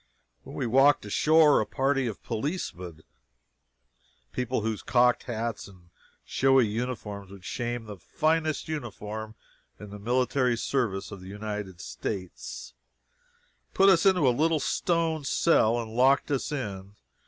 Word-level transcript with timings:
When 0.41 0.55
we 0.55 0.65
walked 0.65 1.05
ashore, 1.05 1.61
a 1.61 1.65
party 1.67 2.07
of 2.07 2.23
policemen 2.23 3.03
(people 4.31 4.61
whose 4.61 4.81
cocked 4.81 5.25
hats 5.25 5.67
and 5.67 5.91
showy 6.25 6.65
uniforms 6.65 7.29
would 7.29 7.45
shame 7.45 7.85
the 7.85 7.97
finest 7.97 8.67
uniform 8.67 9.35
in 9.79 9.91
the 9.91 9.99
military 9.99 10.57
service 10.57 11.11
of 11.11 11.21
the 11.21 11.27
United 11.29 11.79
States,) 11.81 12.73
put 13.75 13.89
us 13.89 14.03
into 14.03 14.27
a 14.27 14.31
little 14.33 14.59
stone 14.59 15.23
cell 15.23 15.79
and 15.79 15.91
locked 15.95 16.31
us 16.31 16.51
in. 16.51 16.95